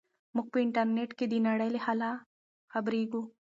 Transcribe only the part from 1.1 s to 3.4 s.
کې د نړۍ له حاله خبریږو.